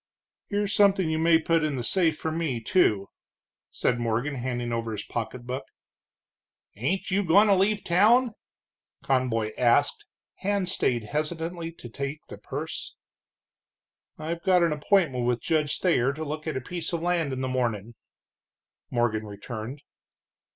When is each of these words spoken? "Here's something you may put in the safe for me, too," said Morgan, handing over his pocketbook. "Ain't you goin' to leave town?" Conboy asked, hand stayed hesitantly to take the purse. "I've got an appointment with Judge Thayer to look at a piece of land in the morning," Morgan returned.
"Here's 0.49 0.73
something 0.73 1.11
you 1.11 1.19
may 1.19 1.37
put 1.37 1.63
in 1.63 1.75
the 1.75 1.83
safe 1.83 2.17
for 2.17 2.31
me, 2.31 2.59
too," 2.59 3.11
said 3.69 3.99
Morgan, 3.99 4.33
handing 4.33 4.73
over 4.73 4.93
his 4.93 5.03
pocketbook. 5.05 5.63
"Ain't 6.75 7.11
you 7.11 7.23
goin' 7.23 7.45
to 7.45 7.53
leave 7.53 7.83
town?" 7.83 8.31
Conboy 9.03 9.53
asked, 9.59 10.05
hand 10.37 10.69
stayed 10.69 11.03
hesitantly 11.03 11.71
to 11.73 11.87
take 11.87 12.17
the 12.29 12.39
purse. 12.39 12.95
"I've 14.17 14.41
got 14.41 14.63
an 14.63 14.73
appointment 14.73 15.27
with 15.27 15.39
Judge 15.39 15.77
Thayer 15.77 16.13
to 16.13 16.23
look 16.25 16.47
at 16.47 16.57
a 16.57 16.61
piece 16.61 16.91
of 16.93 17.03
land 17.03 17.31
in 17.31 17.41
the 17.41 17.47
morning," 17.47 17.93
Morgan 18.89 19.27
returned. 19.27 19.83